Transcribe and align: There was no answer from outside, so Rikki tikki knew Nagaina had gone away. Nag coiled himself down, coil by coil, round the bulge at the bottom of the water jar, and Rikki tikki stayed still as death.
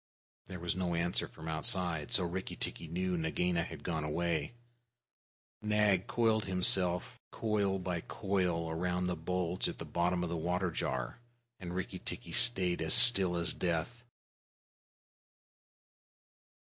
There 0.47 0.59
was 0.59 0.75
no 0.75 0.95
answer 0.95 1.27
from 1.27 1.47
outside, 1.47 2.11
so 2.11 2.23
Rikki 2.23 2.55
tikki 2.55 2.87
knew 2.87 3.15
Nagaina 3.15 3.61
had 3.63 3.83
gone 3.83 4.03
away. 4.03 4.55
Nag 5.61 6.07
coiled 6.07 6.45
himself 6.45 7.19
down, 7.31 7.39
coil 7.39 7.77
by 7.77 8.01
coil, 8.01 8.73
round 8.73 9.07
the 9.07 9.15
bulge 9.15 9.69
at 9.69 9.77
the 9.77 9.85
bottom 9.85 10.23
of 10.23 10.29
the 10.31 10.35
water 10.37 10.71
jar, 10.71 11.19
and 11.59 11.75
Rikki 11.75 11.99
tikki 11.99 12.31
stayed 12.31 12.83
still 12.91 13.35
as 13.35 13.53
death. 13.53 14.03